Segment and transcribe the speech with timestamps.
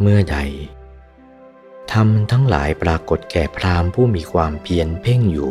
[0.00, 0.38] เมื่อใด
[1.92, 5.50] ธรรมทั้งหลายปรากฏแก่พราหมณ์ผู้มีความเพียรเพ่งอยู่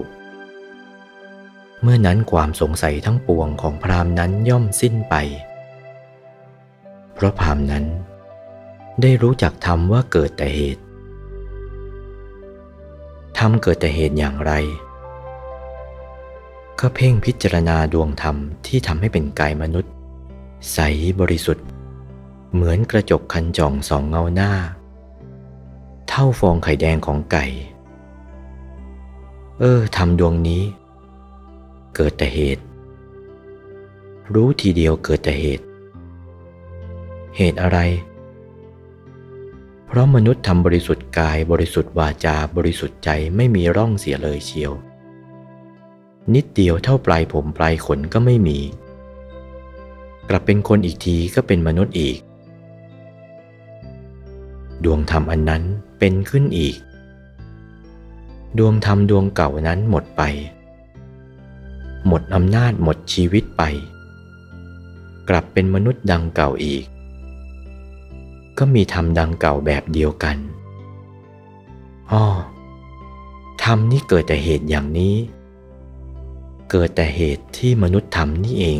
[1.82, 5.16] เมื่อนั้นความสงสัยทั้งปวงของพราหมณ์นั้นย่อมสิ้นไป
[7.14, 7.86] เพราะพราหมณ์นั้น
[9.02, 10.84] ได้รู้จักธรรมว่าเกิดแต่เหตุ
[13.38, 14.54] ธรรมเกิดแต่เหตุอย่างไร
[16.80, 18.36] ก็เพ่งพิจารณาดวงธรรม
[18.68, 19.91] ที่ทำให้เป็นกายมนุษย์
[20.73, 20.80] ใส
[21.20, 21.66] บริสุทธิ์
[22.55, 24.52] เหมือนกระจกคันจ่องสองเงาหน้า
[26.08, 27.45] เท่าฟองไข่แดงของไก่
[29.59, 30.64] เออทำดวงนี้
[31.95, 32.64] เกิดแต่เหตุ
[34.34, 35.66] รู้ทีเดียวเกิดแต่เหตุ
[37.38, 37.80] เหตุอะไร
[39.86, 44.72] เพราะมนุษย์ทำบริสุทธิ์กายบริสุทธิ์วาจาบริสุทธิ์ใจไม่มีร่องเสียเลยเชียว
[46.34, 48.59] นิดเดียวเท่าปลายผมปลายขนก็ไม่มี
[50.30, 52.20] กลับเป็นคนอีกทีก็เป็นมนุษย์อีก
[54.84, 55.64] ดวงธรรมอันนั้น
[56.00, 56.78] เป็นขึ้นอีก
[58.58, 60.22] ดวงธรรมดวงเก่านั้นหมดไป
[62.08, 63.64] หมดอำนาจหมดชีวิตไป
[65.30, 66.86] กลับเป็นมนุษย์ดังเก่าอีก
[68.58, 70.38] ก็มีธรรมดังเก่าแบบเดียวกัน
[72.12, 72.26] อ้อ
[73.64, 75.16] ธรรมนี้เกิดแต่เหตุอย่างนี้
[76.72, 78.80] เกิดแต่เหตุที่มนุษย์ทำนี่เอง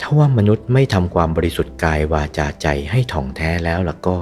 [0.00, 4.18] ถ้าว่ามนุษย์ไม่ทำความบริสุทธิ์กายวาจาใจให้ถ่องแท้แล้วล่ะก็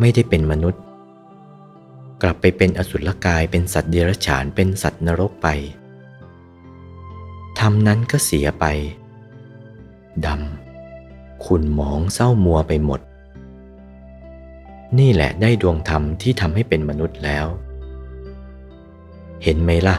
[0.00, 0.82] ไม่ได้เป็นมนุษย์
[2.22, 5.48] กลับไปเป็นอสุรกายเป็นสัตว์เดรัจฉานเป็นสัตว์นรกไป
[7.58, 8.64] ธรรมนั้นก็เสียไป
[10.26, 13.00] ดำขุ่นหมองเศร้ามัวไปหมด
[14.98, 17.46] นี่แหละได้ดวงธรรมที่ทำให้เป็นมนุษย์แล้ว
[19.42, 19.96] เห็นไหมล่ะ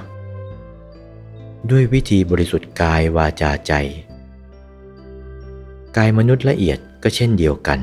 [1.70, 3.74] ด้วยวิธีบริสุทธิ์กายวาจาใจ
[5.98, 7.80] กายมนุษย์ละเอียดก็เช่นเดียวกัน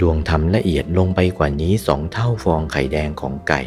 [0.00, 3.62] ดวงธรรมละเอียดลงไปกว่านี้สองเท่าฟองไข่แดงของไก่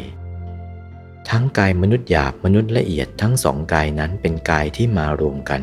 [1.28, 5.62] ทั้งกายมนุษย์หยาบมนุษย์ละเอียดทั้งสองกายนั้นเป็นกายที่มารวมกัน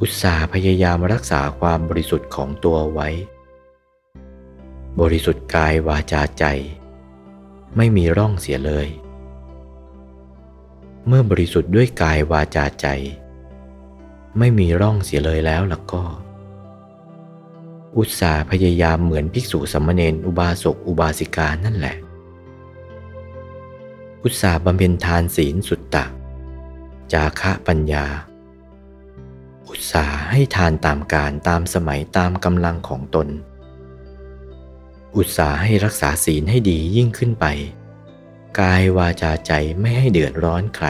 [0.00, 3.08] อุตสาห์พยายามรักษาความบริสุทธิ์ของตัวไว้
[5.00, 6.44] บริสุทธิ์กายวาจาใจ
[7.76, 8.88] ไม่มีร่องเสียเลย
[11.06, 12.88] เมื่อบริสุทธิ์ด้วยกายวาจาใจ
[14.38, 16.04] ไม่มีร่องเสียเลยแล้วล่ะก็
[17.96, 21.96] อุตสาห์พยายามเหมือนภิกษุสัมมเนนอุบาสกอุบาสิกานั่นแหละ
[24.22, 26.04] อุตสาห์บำเพ็ญทานศีลสุตตะ
[27.12, 28.06] จาคะปัญญา
[29.68, 33.28] อุตสาห์ให้ทานตามการตามสมัยตามกำลังของตน
[35.16, 37.46] อุตสาห์ให้รักษาศีลให้ดียิ่งขึ้นไป
[38.60, 40.86] กายวาจาใจไม่ให้เดือดร้อนใคร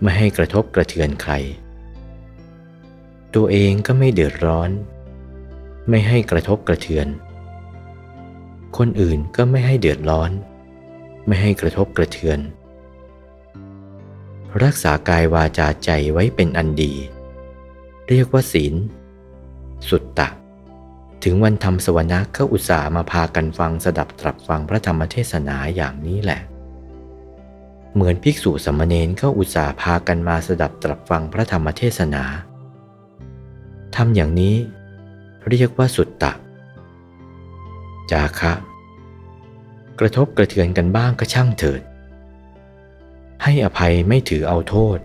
[0.00, 1.32] ไม่ให้กระทบกระเทือนใคร
[3.34, 4.70] ตัวเองก็ไม่เดือดร้อน
[5.88, 7.08] ไม่ให้กระทบกระเทือน
[8.76, 10.30] คนอื่นก็ไม่ให้เดือดร้อน
[11.26, 12.38] ไม่ให้กระทบกระเทือน
[14.62, 16.92] รักษากายวาจาใจไว้เป็นอันดี
[18.08, 18.74] เรียกว่าศีล
[19.88, 20.28] สุตตะ
[21.24, 26.40] ถึงวันทำสวนะก็อุตส่าห์มาพากันฟังสดับตรับฟังพระธรรมเทศนาอย่างนี้แหละ
[27.94, 32.24] เหมือนภิกษุสมณเณรก็อุตส่าห์พากันมาสดับตรับฟังพระธรรมเทศนา
[33.96, 34.56] ทำอย่างนี้
[35.48, 36.32] เรียกว่าสุตตะ
[38.10, 38.52] จาคะ
[39.98, 41.82] กระทบกระเทือนกันบ้างก็ช่างเถิด
[43.42, 44.98] ให้อภัยไม่ถือเอาโทษ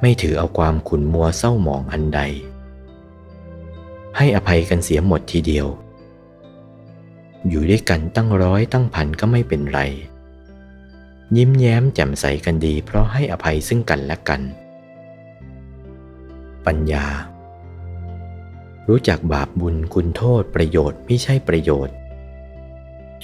[0.00, 2.20] ไม่ถือเอาความขุนมัวเศร้าหมองอันใด
[4.16, 5.66] ให้อภัยกันเสียหมดทีเดียว
[7.48, 9.80] อยู่ด้วยกันตั้งร้อยตั้งพันก็ไม่เป็นไร
[11.36, 14.40] ยิ้มแย้มแจ่มใสกันดี เพราะให้อภัยซึ่งกันและกัน
[16.66, 17.06] ปัญญา
[18.88, 21.94] รู้จักบาปบุญคุณโทษประโยชน์ไม่ใช่ประโยชน์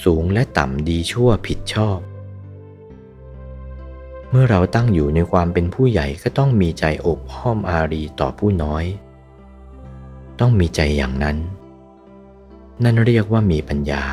[0.03, 1.99] สูงและต่ำดีชั่วผิดชอบ
[4.29, 8.85] เมื่อเราตั้งอยู่ในความเป็นผู้ใหญ่ก็ต้องมีใจอบอ้อมอารีต่อผู้น้อย
[10.39, 11.37] ต้องมีใจอย่างนั้น
[12.83, 14.03] นั่นเรียกว่ามีปัญญา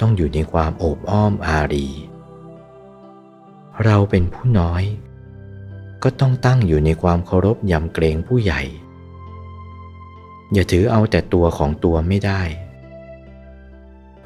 [0.00, 1.88] ต้องอยู่ในความโอบอ้อมอารี
[3.84, 4.82] เราเป็นผู้น้อย
[6.02, 8.62] ก็ต้องตั้งอยู่ในความเคารพยำเกรงผู้ใหญ่
[10.54, 12.42] อย่าถือเอาแต่ตัวของตัวไม่ได้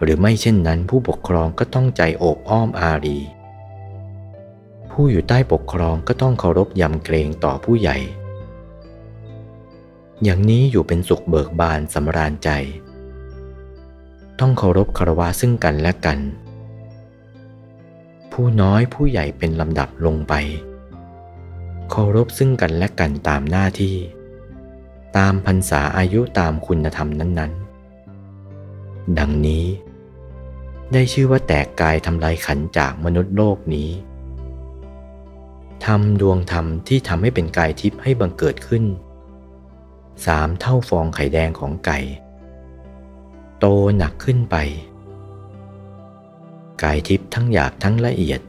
[0.02, 3.18] หรือไม่เช่นนั้นผู้ปกครองก็ต้องใจโอบอ้อมอารี
[4.90, 7.96] ผู้อยู่ใต้ปกครองก็ต้องเคารพยำเกรงต่อผู้ใหญ่
[10.24, 12.50] อย่างนี้อยู่เป็นสุขเบิกบานสำราญใจ
[14.40, 16.18] ต้องเคารพคารวะซึ่งกันและกัน
[18.32, 20.34] ผู้น้อยผู้ใหญ่เป็นลำดับลงไป
[21.90, 23.96] เคารพซึ่งกันและกันตามหน้าที่
[25.16, 27.52] ตามพรรษาอายุตามคุณธรรมนั้น
[28.34, 29.64] ๆ ดังนี้
[30.92, 33.90] ได้ชื่อว่าแตกกายทำลายขันจากมนุษย์โลกนี้
[35.84, 38.84] ทำดวงธรรมที่ทำให้เป็นกายทิพย์ให้บังเกิดขึ้น
[40.26, 41.98] สามเท่าฟองไข่แดงของไก่
[43.58, 43.66] โต
[43.96, 44.56] หนักขึ้นไป
[46.82, 48.40] กายทิพย์ทั้งหยาบทั้งละเอียด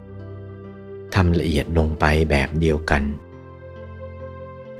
[1.14, 3.02] ทำละเอียดลงไปแบบเดียวกัน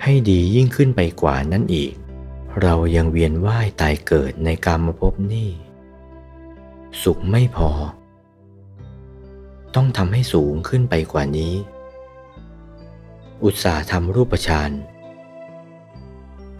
[0.02, 1.92] ให้ดียิ่งขึ้นไปกว่านั้นอีก
[2.62, 5.50] เรายังเวียนว่ายตายเกิดในกรรมภพนี่
[7.02, 7.70] สุขไม่พอ
[9.74, 11.54] ต้องทำให้สูงขึ้นไปกว่านี้
[13.44, 14.70] อุตสาห์ทำรูปฌาน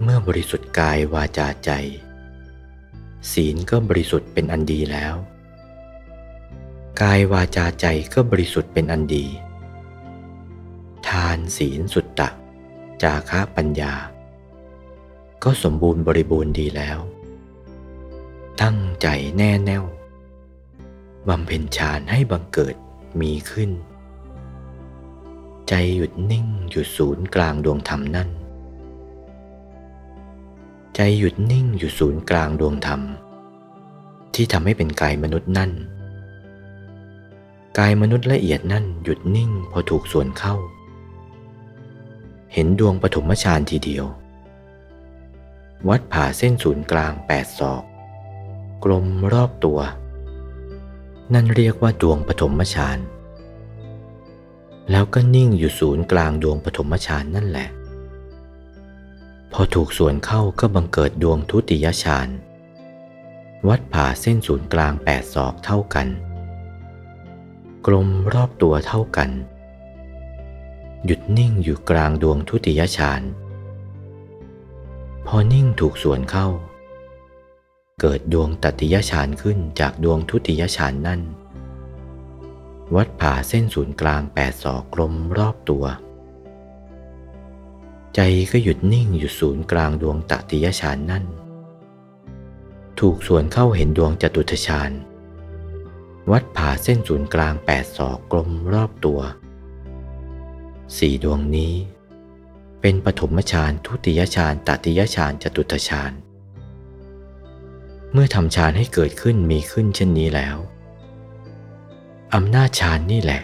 [0.03, 1.71] เมื่อบริสุทธิ์กายวาจาใจ
[3.33, 5.15] ศีลก็บริสุทธิ์เป็นอันดีแล้ว
[7.03, 9.27] กายวาจาใจก็บริสุทธิ์เป็นอันดี
[11.09, 12.29] ทานศีลสุดตตะ
[13.03, 13.93] จาคะปัญญา
[15.45, 16.99] ก็สมบูรณ์บริบูรณ์ดีแล้ว
[18.63, 19.07] ตั้งใจ
[19.37, 19.85] แน่แน่ว
[21.29, 22.77] บำเพ็ญฌานให้บังเกิด
[23.21, 23.71] มีขึ้น
[25.69, 28.29] ใจหยุดนิ่งอยู่ศูนย์กลางดวงธรรมนั่น
[30.95, 33.01] ใจหยุดนิ่งอยู่ศูนย์กลางดวงธรรม
[34.35, 35.71] ที่ทำให้เป็นกายมนุษย์นั่น
[37.79, 40.55] กายมนุษย์ละเอียดนั่นหยุดนิ่งพอถูกส่วนเข้า
[42.55, 44.05] เห็นดวงปฐมฌานทีเดียว
[45.89, 47.83] วัดผ่าเส้นศูนย์กลางแปดศอก
[48.85, 49.81] กลมรอบตัว
[51.35, 52.99] นั่นเรียกว่าดวงปฐมฌาน
[54.91, 57.69] แล้วก็นิ่งอยู่ศูนย์กลางดวงปฐมฌานนั่นแหละ
[59.53, 62.29] พอถูกส่วนเข้าก็บังเกิดดวงทุติยฌาน
[63.69, 66.09] วัดผ่าเส้นศูนย์กลางแปดศอกเท่ากัน
[67.87, 69.31] กลมรอบตัวเท่ากัน
[71.07, 73.23] หยุดนิ่งอยู่กลางดวงทุติยฌาน
[75.27, 76.49] พอนิ่งถูกส่วนเข้า
[78.01, 81.21] เกิดดวงตติยฌานขึ้นจากดวงทุติยฌานนั่น
[82.95, 85.85] วัดผ่าเส้นศูนย์กลางแปดศอกกลมรอบตัว
[88.15, 88.21] ใจ
[88.51, 91.25] ก็หยุดนิ่งอยู่ศูนย์กลางดวงตติยฌานนั่น
[93.01, 94.91] ถูกส่วนเข้าเห็นดวงจตุทฌาน
[96.31, 99.21] วัดผ่าเส้นศูนย์กลางแปดศอกกลมรอบตัว
[100.99, 101.75] สี่ดวงนี้
[102.81, 106.13] เป็นปฐมฌานทุติยฌานตติยฌานจตุตฌาน
[108.13, 110.57] เมื่อทำฌานให้เกิดขึ้นมีขึ้นเช่นนี้แล้ว
[112.35, 113.43] อำนาจฌานนี่แหละ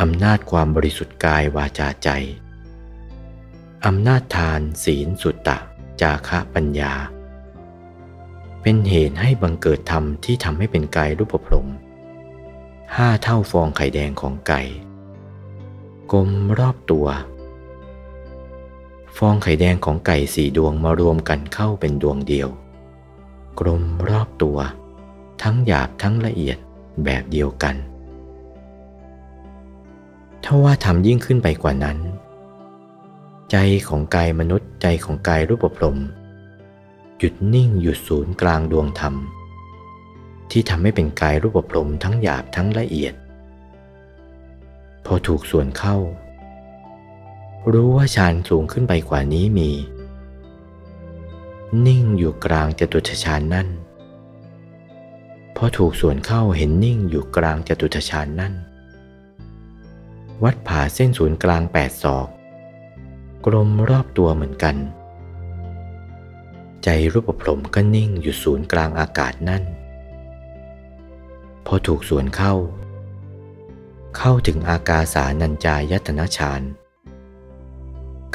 [0.00, 2.08] อำนาจความบริสุทธิ์กายวาจาใจ
[3.86, 5.58] อำนาจทานศีลสุตตะ
[6.00, 6.94] จาคะปัญญา
[8.62, 11.68] เป็นเหตุให้บังเกิดธรรมที่ทำให้เป็นกายรูปพรม
[12.96, 14.62] ห้าเท่าฟองไข่แดงของไก่
[16.14, 17.06] กลมรอบตัว
[19.16, 22.48] ฟองไข่แดงของไก่สี่ดวงมารวมกันเข้าเป็นดวงเดียว
[23.60, 24.58] กลมรอบตัว
[25.42, 26.58] ทั้งหยาบทั้งละเอียด
[27.04, 27.76] แบบเดียวกัน
[30.44, 31.98] ถ้าว่าทำยิ่งขึ้นไปกว่านั้น
[33.50, 33.56] ใจ
[33.88, 35.98] ของกายมนุษย์ใจของกายรูปปรม
[37.18, 39.14] หยุดนิ่งหยุดศูนย์กลางดวงธรรม
[40.50, 43.14] ที่ทำให้เป็นกายรูปปรมทั้งหยาบทั้งละเอียด
[45.06, 45.96] พอถูกส่วนเข้า
[47.72, 49.70] รู้ว่าฌานสูงขึ้นไปกว่านี้มี
[51.86, 53.68] นิ่งอยู่กลางจตุตฌานนั่น
[55.56, 58.54] พอถูกส่วนเข้าเห็นนิ่งอยู่กลางจตุตฌานนั่น
[60.44, 62.28] วัดผ่าเส้นศูนย์กลางแปดศอก
[63.46, 64.76] กลมรอบตัวเหมือนกัน
[66.84, 69.62] ใจรูปพรมก็นิ่งอยู่ศูนย์กลางอากาศนั่น
[71.66, 72.54] พอถูกส่วนเข้า
[74.16, 76.62] เข้าถึงอากาสานัญจายตนะฌาน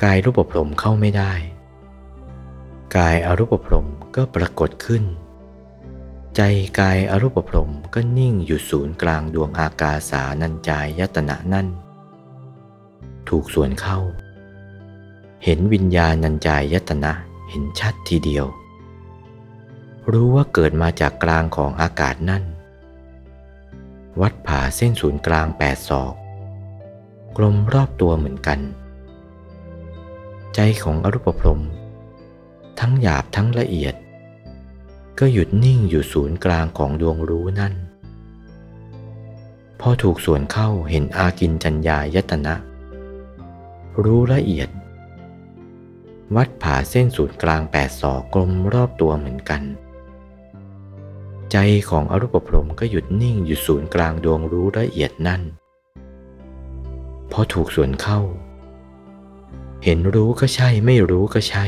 [0.03, 1.33] กายรูปพรมเข้าไม่ได้
[2.97, 5.03] กายอรูปพรมก็ปรากฏขึ้น
[6.35, 6.41] ใจ
[6.79, 11.67] กายอรูปพรมก็นิ่งอยู่ศูนย์กลางดวงอากาสานัญจายตนะนั่น
[13.29, 13.99] ถูกส่วนเข้า
[15.43, 17.13] เห็นวิญญาณัญจายตนะ
[17.49, 18.45] เห็นชัดทีเดียว
[20.11, 22.43] รู้ว่าเกิดมาจากกลางของอากาศนั่น
[24.21, 26.13] วัดผ่าเส้นศูนย์กลางแปดศอก
[27.37, 28.59] กลมรอบตัวเหมือนกัน
[30.55, 31.61] ใจของอรูปพรม
[32.79, 33.95] ทั้งหยาบทั้งละเอียด
[35.19, 37.73] ก็หยุดนิ่งอยู่ศูนย์กลางของดวงรู้นั่น
[39.79, 42.55] พอถูกส่วนเข้าเห็นอากินจัญญายตนะ
[44.03, 44.69] รู้ละเอียด
[46.35, 49.61] วัดผ่าเส้นศูนย์กลางแปดศอกกลมรอบตัวเหมือนกัน
[51.51, 51.57] ใจ
[51.89, 55.41] ของอรูปพรมก็หยุดนิ่งอยู่ศูนย์กลางดวงรู้ละเอียดนั่น
[57.31, 58.19] พอถูกส่วนเข้า
[59.83, 61.65] เห็นรู้ก็ใช่ไม่รู้ก็ใช่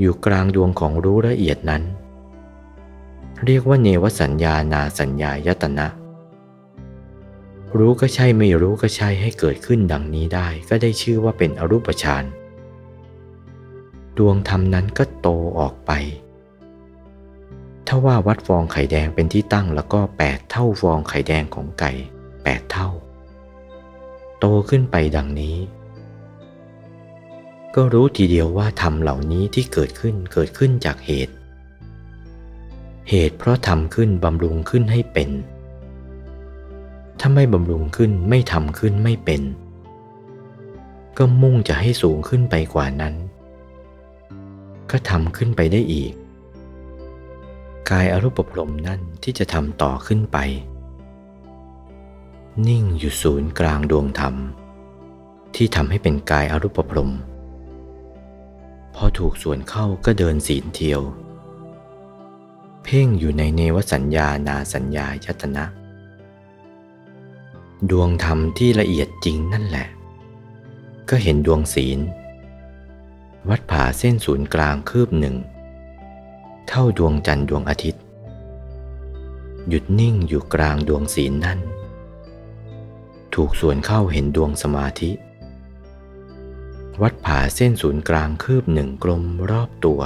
[0.00, 1.82] อยู่กลางดวงของรู้ละเอียดนั้น
[3.44, 5.86] เรียกว่าเนวสัญญานาสัญญายตนะ
[7.78, 12.24] รู้ก็ใช่ไม่รู้ก็ใช่ให้เกิดขึ้นดังนี้ได้ก็ได้ชื่อว่าเป็นอรูปฌาน
[14.18, 15.28] ดวงธรรมนั้นก็โต
[15.58, 15.90] ออกไป
[17.90, 21.92] ถ้าว่าวัดฟองไข่แดงเป็นที่ตั้งแล้วก็แปดเท่าฟองไข่แดงของไก่
[22.44, 22.88] แปดเท่า
[24.38, 25.56] โตขึ้นไปดังนี้
[27.74, 31.34] ก็รู้ทีเดียวว่าธรรมเหล่านี้ที่เกิดขึ้นเกิดขึ้นจากเหตุ
[33.10, 35.30] เหตุเพราะทำขึ้นบำรุงขึ้นให้เป็น
[37.20, 39.42] ถ้าไม่บำรุงขึ้นไม่ทำขึ้นไม่เป็น
[41.18, 43.14] ก็มุ่งจะให้สูงขึ้นไปกว่านั้น
[44.90, 46.12] ก็ทำขึ้นไปได้อีก
[47.90, 50.38] กายอรูปพรมนั่นที่จะทำต่อขึ้นไป
[52.68, 54.34] นิ่งอยู่ศูนย์กลางดวงธรรม
[55.54, 57.12] ที่ทำให้เป็นกายอรูปพรม
[58.94, 61.00] พอถูกส่วนเข้าก็เดินศีลเทียว
[62.84, 65.64] เพ่งอยู่ในเนวสัญญานาสัญญายตนะ
[67.90, 69.88] ดวงธรรมที่ละเอียดจริงนั่นแหละ
[71.08, 71.98] ก็เห็นดวงศีล
[73.48, 75.36] วัดผ่าเส้นศูนย์กลางคืบหนึ่ง
[76.68, 78.02] เท่าดวงจันทร์ดวงอาทิตย์
[79.68, 81.58] หยุดนิ่งอยู่กลางดวงศีลนั่น
[83.34, 85.10] ถูกส่วนเข้าเห็นดวงสมาธิ
[87.02, 90.00] วัดผ่าเส้นศูนย์กลางคืบหนึ่งกลมรอบตัว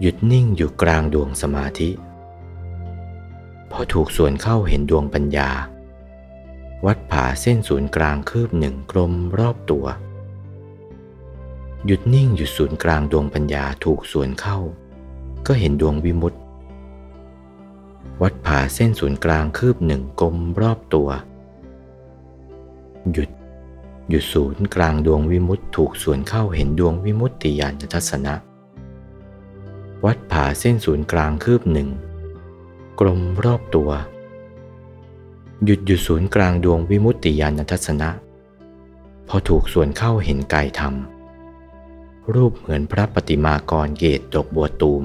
[0.00, 1.90] หยุดนิ่งอยู่กลางดวงสมาธิ
[3.70, 5.50] พอถูกส่วนเข้าเห็นดวงปัญญา
[6.86, 9.86] วัดผ่าเส้นศูนย์กลางคืบหนึ่งกลมรอบตัว
[11.86, 14.58] หยุดนิ่งอยู่ศูนย์กลางดวงปัญญาถูกส่วนเข้า
[15.46, 16.38] ก็เห็นดวงวิมุตติ
[18.22, 21.08] วัดผ่าเส้นศูนย์กลางคืบหนึ่งกลมรอบตัว
[23.12, 23.30] หยุด
[24.08, 28.34] หยุดศูนย์กลางดวงวิมุตติถูกส่วนเข้าเห็นดวงวิมุตติญาณทัศนะ
[30.04, 31.88] วัดผ่าเส้นศูนย์กลางคืบหนึ่ง
[33.00, 33.90] กลมรอบตัว
[35.64, 38.10] หยุดหยุดศูนย์กลางดวงวิมุตติญาณทัศนะ
[39.28, 40.94] พอถูกส่วนเข้าเห็นกายธรรม
[42.34, 45.04] รูปเหมือนพระปฏิมากรเกตดอกบัวตูม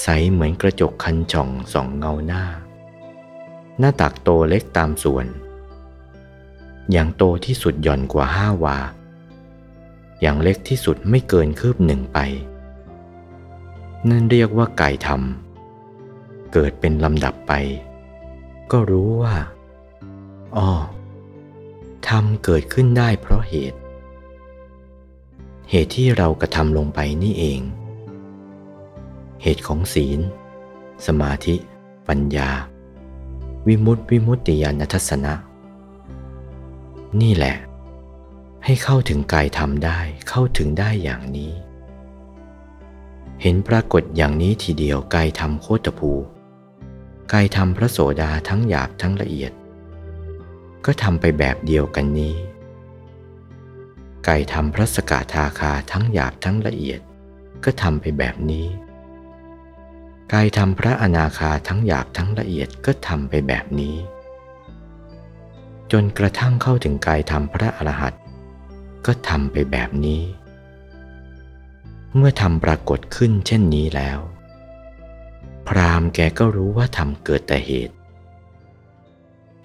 [0.00, 2.44] ใสเหมือนกระจกคันช่องสองเงาหน้า
[3.78, 5.26] หน้าตักโตเล็กตามส่วน
[6.92, 8.78] อย่างโตที่สุดหย่อนกว่าห้าวา
[10.20, 12.18] อย่างเล็กที่สุดไม่เกินคืบหนึ่งไป
[14.10, 17.52] นั่นเรียกว่าไก่ทำเกิดเป็นลำดับไป
[18.70, 19.34] ก็รู้ว่า
[20.56, 20.70] อ๋อ
[22.08, 23.78] ทำเกิดขึ้นได้เพราะเหตุ
[25.74, 27.60] เหตุที่เรากระทำลงไปนี่เอง
[29.42, 30.20] เหตุของศีล
[31.06, 31.54] สมาธิ
[32.08, 32.50] ปัญญา
[33.66, 35.34] วิมุตติวิมุตติญาณทัศนะ
[37.20, 37.56] นี่แหละ
[38.64, 39.98] ให้เข้าถึงกายธรรมได้
[40.28, 41.52] เข้าถึงได้อย่างนี้
[43.42, 46.12] เห็นปรากฏอย่างนี้ทีเดียวกายธรรมโคตภู
[47.32, 49.52] กายธรรมพระโสดาทั้งหยาบทั้งละเอียด
[50.84, 52.34] ก็ทำไปแบบเดียวกันนี้
[54.24, 57.00] ไก่ทำพระสกาทาคาทั้งหยาบทั้งละเอียด
[57.64, 58.66] ก็ทำไปแบบนี้
[60.32, 63.96] กายทำพระอนาคาทั้งหยาบทั้งละเอียดก็ทำไปแบบนี้
[65.92, 68.22] จนกระทั่งเข้าถึงกายทำพระอรหันต์
[69.06, 70.22] ก็ทำไปแบบนี้
[72.16, 74.18] เมื่อทำปรากฏขึ้นเช่นนี้แล้ว
[75.68, 77.94] พรามแกก็รู้ว่าทำเกิดแต่เหตุ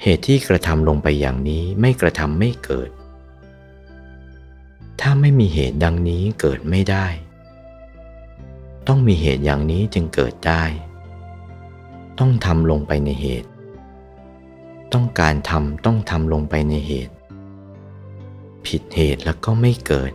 [0.02, 2.90] เหตุที่กระทำลงไปอย่างนี้ไม่กระทำไม่เกิด
[5.02, 7.08] ถ้าไม่มีเหตุดังนี้เกิดไม่ได้
[8.88, 10.64] ต้องมีเหตุอย่างนี้จึงเกิดได้
[12.20, 13.50] ต้องทำลงไปในเหตุ
[14.94, 17.14] ต้องการทำต้องทำลงไปในเหตุ
[18.66, 20.12] ผิดเหตุแล้วก็ไม่เกิด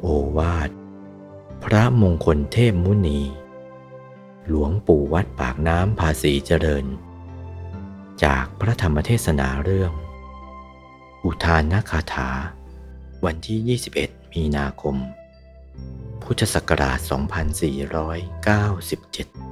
[0.00, 0.70] โอวาท
[1.64, 3.20] พระมงคลเทพมุนี
[4.48, 6.84] หลวงปู่วัดปากน้ำภาษีเจริญ
[8.24, 9.92] จากพระธรรมเทศนาเรื่อง
[11.24, 12.28] อุทานาคาถา
[13.24, 14.96] วันที่ 21 มีนาคม
[16.22, 19.51] พุทธศักราช 2497